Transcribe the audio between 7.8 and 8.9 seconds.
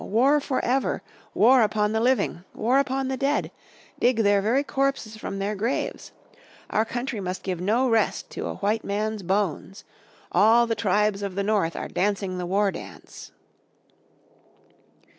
rest to a white